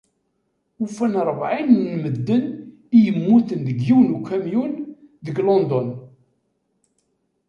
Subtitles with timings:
[0.83, 2.43] Ufan rebɛin n medden
[2.95, 4.73] i yemmuten deg yiwen ukamyun,
[5.25, 5.87] deg London.